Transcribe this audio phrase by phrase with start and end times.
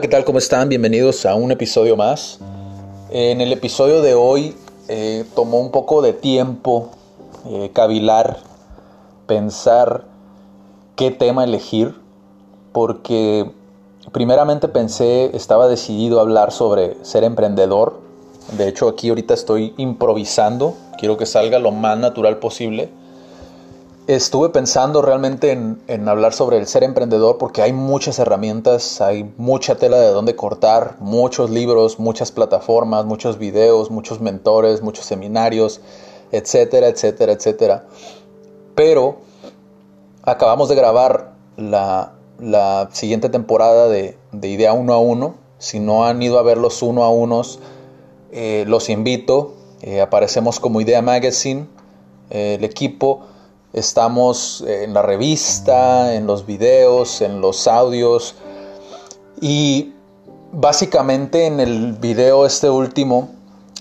[0.00, 0.24] ¿qué tal?
[0.24, 0.70] ¿Cómo están?
[0.70, 2.38] Bienvenidos a un episodio más.
[3.10, 4.56] En el episodio de hoy
[4.88, 6.92] eh, tomó un poco de tiempo
[7.46, 8.38] eh, cavilar,
[9.26, 10.04] pensar
[10.96, 11.94] qué tema elegir,
[12.72, 13.50] porque
[14.10, 18.00] primeramente pensé, estaba decidido a hablar sobre ser emprendedor.
[18.56, 22.88] De hecho, aquí ahorita estoy improvisando, quiero que salga lo más natural posible
[24.16, 29.76] estuve pensando realmente en, hablar sobre el ser emprendedor porque hay muchas herramientas, hay mucha
[29.76, 35.80] tela de dónde cortar, muchos libros, muchas plataformas, muchos videos, muchos mentores, muchos seminarios,
[36.32, 37.84] etcétera, etcétera, etcétera.
[38.74, 39.18] Pero
[40.24, 42.12] acabamos de grabar la,
[42.92, 45.36] siguiente temporada de, Idea Uno a Uno.
[45.58, 47.60] Si no han ido a ver los uno a unos,
[48.32, 49.54] eh, los invito.
[49.82, 51.66] Eh, aparecemos como Idea Magazine,
[52.30, 53.26] eh, el equipo
[53.72, 58.34] Estamos en la revista, en los videos, en los audios.
[59.40, 59.94] Y
[60.52, 63.30] básicamente en el video este último,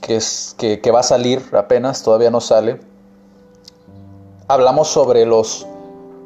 [0.00, 2.80] que, es, que, va a salir apenas, todavía no sale,
[4.48, 5.66] hablamos sobre los,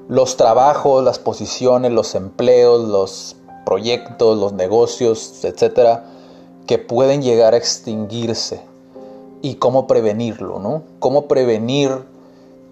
[0.08, 6.06] los trabajos, las posiciones, los empleos, los proyectos, los negocios, etcétera,
[6.66, 8.62] que pueden llegar a extinguirse
[9.42, 10.82] y cómo prevenirlo, ¿no?
[10.98, 12.09] Cómo prevenir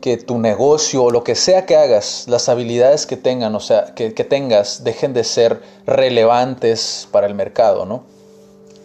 [0.00, 3.94] que tu negocio o lo que sea que hagas, las habilidades que tengan, o sea,
[3.94, 8.02] que, tengas, dejen de ser relevantes para el mercado, ¿no?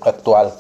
[0.01, 0.53] Actual.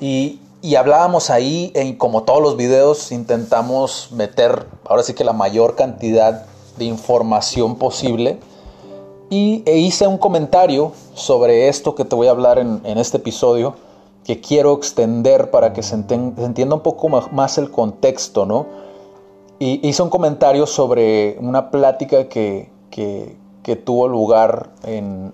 [0.00, 0.38] Y,
[0.76, 6.46] hablábamos ahí, y como todos los videos, intentamos meter, ahora sí que la mayor cantidad
[6.78, 8.38] de información posible.
[9.30, 13.74] Y e hice un comentario sobre esto que te voy a hablar en, este episodio,
[14.24, 18.66] que quiero extender para que se, entienda un poco más el contexto, ¿no?
[19.62, 22.68] Y hizo un comentario sobre una plática que,
[23.84, 25.32] tuvo lugar en,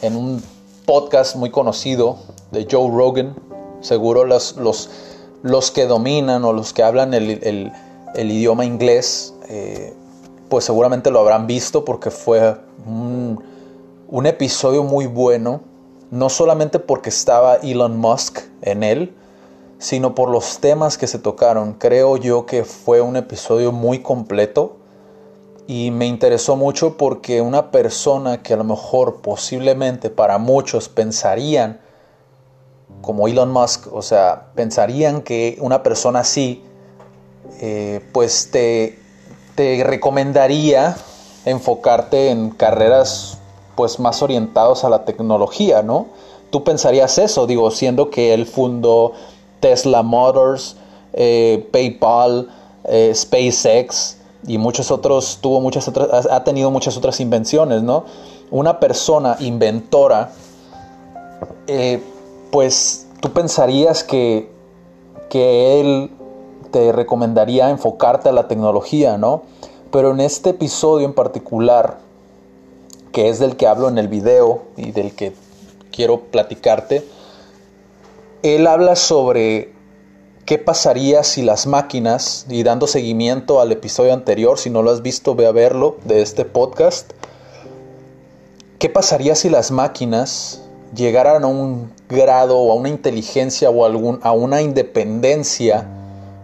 [0.00, 0.40] en, un
[0.86, 2.18] podcast muy conocido
[2.52, 3.34] de Joe Rogan.
[3.80, 4.88] Seguro los, los,
[5.42, 7.72] los que dominan o los que hablan el,
[8.16, 9.92] idioma inglés, eh,
[10.48, 12.54] pues seguramente lo habrán visto porque fue
[12.86, 15.62] un episodio muy bueno,
[16.12, 19.16] no solamente porque estaba Elon Musk en él,
[19.78, 21.74] sino por los temas que se tocaron.
[21.74, 24.76] Creo yo que fue un episodio muy completo
[25.66, 31.80] y me interesó mucho porque una persona que a lo mejor posiblemente para muchos pensarían
[33.02, 36.64] como Elon Musk, o sea, pensarían que una persona así,
[37.60, 38.98] eh, pues te,
[39.54, 40.96] te recomendaría
[41.44, 43.38] enfocarte en carreras
[43.76, 46.08] pues más orientados a la tecnología, ¿no?
[46.50, 49.12] Tú pensarías eso, digo, siendo que él fundó
[49.60, 50.76] Tesla Motors,
[51.12, 52.48] eh, PayPal,
[52.84, 58.04] eh, SpaceX y muchos otros, tuvo muchas otras, ha tenido muchas otras invenciones, ¿no?
[58.50, 60.32] Una persona inventora,
[61.66, 62.02] eh,
[62.50, 64.50] pues tú pensarías que,
[65.28, 66.10] que él
[66.70, 69.42] te recomendaría enfocarte a la tecnología, ¿no?
[69.90, 71.98] Pero en este episodio en particular,
[73.12, 75.32] que es del que hablo en el video y del que
[75.90, 77.04] quiero platicarte,
[78.42, 79.72] él habla sobre
[80.44, 85.02] qué pasaría si las máquinas, y dando seguimiento al episodio anterior, si no lo has
[85.02, 87.12] visto, ve a verlo, de este podcast,
[88.78, 90.62] qué pasaría si las máquinas
[90.94, 95.86] llegaran a un grado o a una inteligencia o algún, a una independencia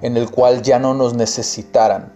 [0.02, 2.12] en el cual ya no nos necesitaran.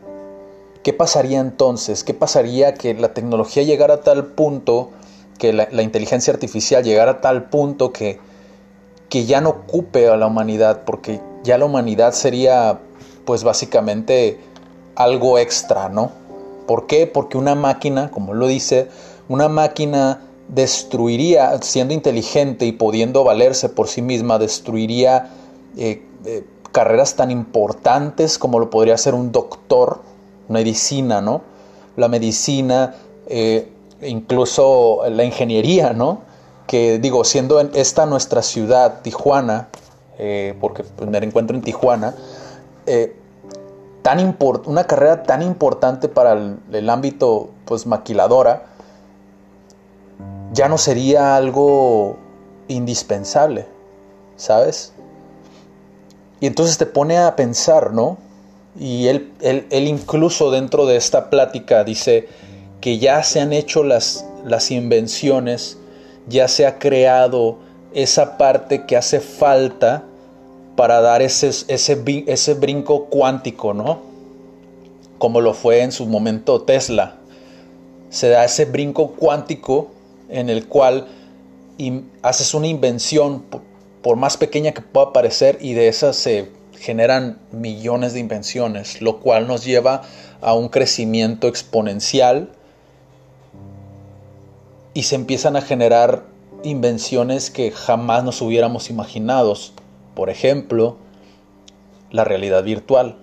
[0.83, 2.05] ¿Qué pasaría entonces?
[2.05, 4.91] ¿Qué pasaría que la tecnología llegara a tal punto,
[5.38, 8.21] que la, la inteligencia artificial llegara a tal punto que
[9.08, 12.80] que ya no ocupe a la humanidad, porque ya la humanidad sería
[13.24, 14.41] pues básicamente
[14.94, 16.12] algo extra, ¿no?
[16.66, 17.06] ¿Por qué?
[17.06, 18.88] Porque una máquina, como lo dice,
[19.28, 25.30] una máquina destruiría, siendo inteligente y pudiendo valerse por sí misma, destruiría
[25.76, 30.00] eh, eh, carreras tan importantes como lo podría ser un doctor,
[30.49, 31.43] medicina, ¿no?
[31.96, 32.94] La medicina,
[33.26, 33.69] eh,
[34.02, 36.22] incluso la ingeniería, ¿no?
[36.69, 39.69] Que digo, siendo esta nuestra ciudad, Tijuana,
[40.19, 42.15] eh, porque pues, me encuentro en Tijuana,
[42.87, 43.17] eh,
[44.03, 44.37] tan
[44.67, 48.67] una carrera tan importante para el, ámbito pues maquiladora,
[50.53, 52.19] ya no sería algo
[52.69, 53.67] indispensable,
[54.37, 54.93] ¿sabes?
[56.41, 58.19] Y entonces te pone a pensar, ¿no?
[58.79, 62.29] Y él, él, él, incluso dentro de esta plática dice
[62.82, 65.79] que ya se han hecho las, las invenciones
[66.28, 67.58] ya se ha creado
[67.92, 70.04] esa parte que hace falta
[70.76, 74.00] para dar ese, ese, ese brinco cuántico, ¿no?
[75.19, 77.16] Como lo fue en su momento Tesla.
[78.10, 79.90] Se da ese brinco cuántico
[80.28, 81.08] en el cual
[82.22, 83.44] haces una invención,
[84.02, 89.20] por, más pequeña que pueda parecer, y de esas se generan millones de invenciones, lo
[89.20, 90.02] cual nos lleva
[90.40, 92.52] a un crecimiento exponencial
[94.99, 96.25] y se empiezan a generar
[96.65, 99.55] invenciones que jamás nos hubiéramos imaginado.
[100.17, 100.97] Por ejemplo,
[102.11, 103.17] la realidad virtual.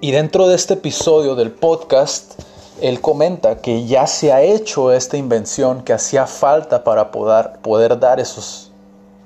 [0.00, 2.40] Y dentro de este episodio del podcast,
[2.80, 8.00] él comenta que ya se ha hecho esta invención que hacía falta para poder, poder
[8.00, 8.72] dar esos,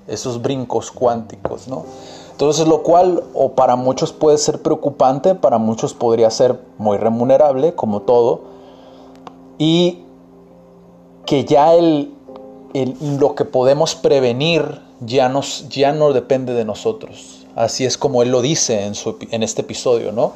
[0.09, 1.85] esos brincos cuánticos, ¿no?
[2.33, 7.77] Entonces, lo cual o para muchos puede ser preocupante, para muchos podría ser muy remunerable,
[7.77, 8.51] como todo,
[9.57, 10.02] y
[11.27, 12.13] que ya el,
[13.19, 17.47] lo que podemos prevenir ya, nos, ya no depende de nosotros.
[17.55, 20.33] Así es como él lo dice en, su, en este episodio, ¿no?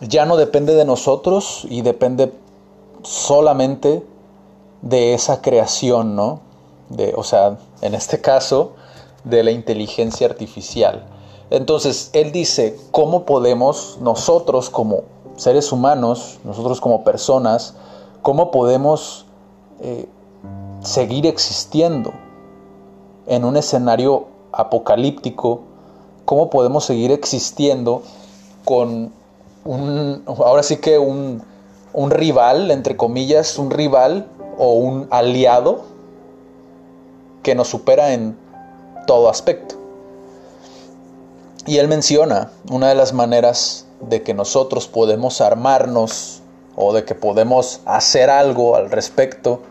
[0.00, 2.32] ya no depende de nosotros y depende
[3.02, 4.02] solamente
[4.82, 6.40] de esa creación, ¿no?
[6.90, 8.72] De, o sea, en este caso,
[9.24, 11.04] de la inteligencia artificial.
[11.50, 15.02] Entonces, él dice, ¿cómo podemos nosotros como
[15.36, 17.74] seres humanos, nosotros como personas,
[18.22, 19.25] cómo podemos
[19.80, 20.06] eh,
[20.82, 22.12] seguir existiendo
[23.26, 25.60] en un escenario apocalíptico?
[26.24, 28.02] ¿Cómo podemos seguir existiendo
[28.64, 29.12] con
[29.64, 31.42] un, ahora sí que un,
[31.92, 34.28] un rival, entre comillas, un rival
[34.58, 35.84] o un aliado
[37.42, 38.36] que nos supera en
[39.06, 39.76] todo aspecto.
[41.64, 46.42] Y él menciona una de las maneras de que nosotros podemos armarnos
[46.76, 49.62] o de que podemos hacer algo al respecto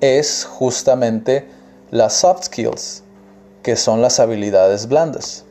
[0.00, 1.48] es justamente
[1.90, 3.02] las soft skills,
[3.62, 5.44] que son las habilidades blandas.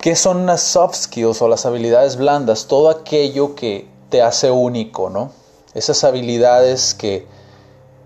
[0.00, 2.66] ¿Qué son las soft skills o las habilidades blandas?
[2.66, 5.32] Todo aquello que te hace único, ¿no?
[5.74, 7.26] Esas habilidades que eh,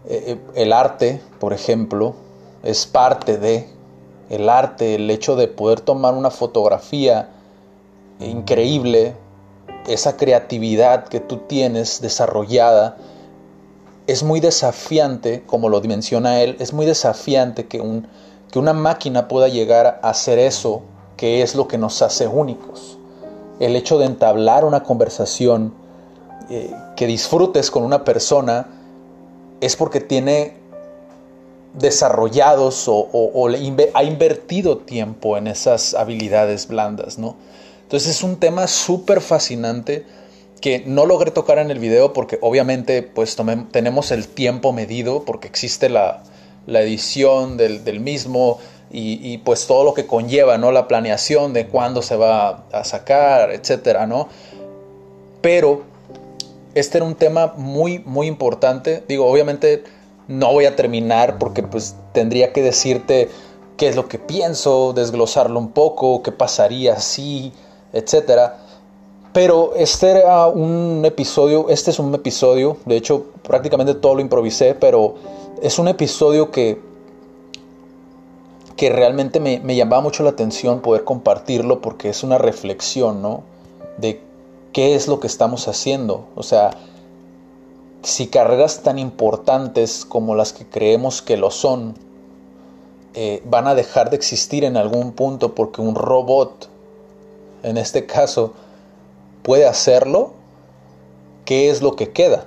[0.09, 2.15] eh, el arte, por ejemplo,
[2.63, 3.69] es parte de
[4.31, 7.29] el arte, el hecho de poder tomar una fotografía
[8.21, 9.15] increíble,
[9.87, 12.97] esa creatividad que tú tienes desarrollada,
[14.07, 18.07] es muy desafiante, como lo menciona él, es muy desafiante que, un,
[18.51, 20.83] que una máquina pueda llegar a hacer eso
[21.17, 22.99] que es lo que nos hace únicos.
[23.61, 25.73] El hecho de entablar una conversación
[26.51, 28.67] eh, que disfrutes con una persona
[29.61, 30.57] es porque tiene
[31.73, 33.49] desarrollados o,
[33.95, 37.37] ha invertido tiempo en esas habilidades blandas, ¿no?
[37.85, 40.05] Entonces es un tema súper fascinante
[40.61, 43.37] que no logré tocar en el video porque obviamente pues
[43.71, 46.23] tenemos el tiempo medido porque existe la,
[46.67, 48.59] edición del, del mismo,
[48.97, 50.71] y, pues todo lo que conlleva, ¿no?
[50.71, 54.29] La planeación de cuándo se va a sacar, etcétera, ¿no?
[55.41, 55.83] Pero
[56.75, 59.03] este era un tema muy, muy importante.
[59.09, 59.83] Digo, obviamente
[60.29, 63.29] no voy a terminar porque pues tendría que decirte
[63.77, 67.53] qué es lo que pienso, desglosarlo un poco, qué pasaría si,
[67.95, 68.59] etcétera.
[69.33, 74.75] Pero este era un episodio, este es un episodio, de hecho prácticamente todo lo improvisé,
[74.75, 75.15] pero
[75.63, 76.79] es un episodio que
[78.77, 83.43] que realmente me, llamaba mucho la atención poder compartirlo porque es una reflexión, ¿no?
[83.99, 84.21] De
[84.73, 86.27] qué es lo que estamos haciendo.
[86.35, 86.73] O sea,
[88.03, 91.95] si carreras tan importantes como las que creemos que lo son,
[93.15, 96.69] eh, van a dejar de existir en algún punto porque un robot,
[97.65, 98.55] en este caso,
[99.43, 100.35] puede hacerlo,
[101.45, 102.47] ¿qué es lo que queda?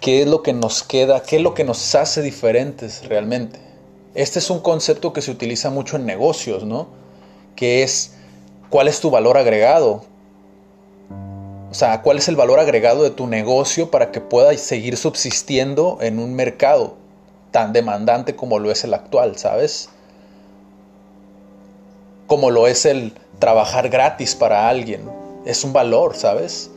[0.00, 1.22] ¿Qué es lo que nos queda?
[1.22, 3.58] ¿Qué es lo que nos hace diferentes realmente?
[4.14, 6.88] Este es un concepto que se utiliza mucho en negocios, ¿no?
[7.56, 8.12] Que es
[8.70, 10.04] cuál es tu valor agregado.
[11.70, 15.98] O sea, cuál es el valor agregado de tu negocio para que pueda seguir subsistiendo
[16.00, 16.96] en un mercado
[17.50, 19.90] tan demandante como lo es el actual, ¿sabes?
[22.26, 25.02] Como lo es el trabajar gratis para alguien.
[25.44, 26.70] Es un valor, ¿sabes?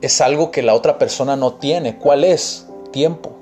[0.00, 1.98] Es algo que la otra persona no tiene.
[1.98, 2.66] ¿Cuál es?
[2.90, 3.32] Tiempo.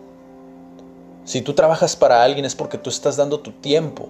[1.25, 4.09] Si tú trabajas para alguien es porque tú estás dando tu tiempo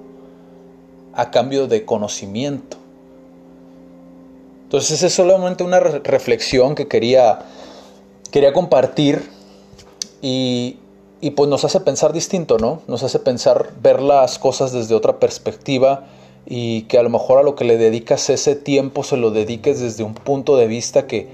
[1.15, 2.77] a cambio de conocimiento.
[4.65, 7.39] Entonces es solamente una reflexión que quería,
[8.31, 9.31] quería compartir
[10.21, 10.79] y,
[11.21, 12.83] y pues nos hace pensar distinto, ¿no?
[12.87, 16.05] Nos hace pensar, ver las cosas desde otra perspectiva
[16.47, 19.81] y que a lo mejor a lo que le dedicas ese tiempo se lo dediques
[19.81, 21.27] desde un punto de vista que,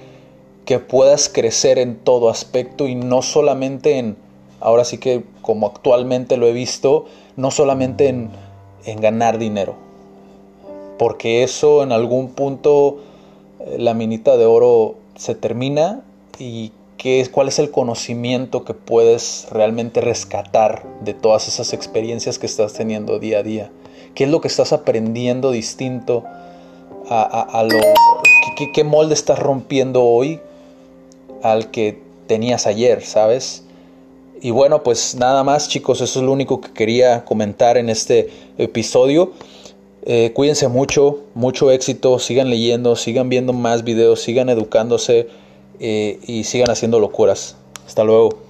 [0.65, 4.17] que puedas crecer en todo aspecto y no solamente en
[4.63, 8.31] ahora sí que como actualmente lo he visto, no solamente en,
[9.01, 9.75] ganar dinero,
[10.99, 12.99] porque eso en algún punto
[13.61, 16.03] eh, la minita de oro se termina
[16.39, 22.39] y qué es, cuál es el conocimiento que puedes realmente rescatar de todas esas experiencias
[22.39, 23.71] que estás teniendo día a día.
[24.15, 26.25] ¿Qué es lo que estás aprendiendo distinto
[27.09, 27.79] a, lo...
[28.57, 30.41] ¿qué, ¿Qué molde estás rompiendo hoy
[31.43, 33.65] al que tenías ayer, sabes?
[34.41, 38.29] Y bueno, pues nada más chicos, eso es lo único que quería comentar en este
[38.59, 39.33] episodio.
[40.05, 45.29] Eh, cuídense mucho, mucho éxito, sigan leyendo, sigan viendo más videos, sigan educándose
[45.79, 47.55] eh, y sigan haciendo locuras.
[47.87, 48.42] Hasta luego.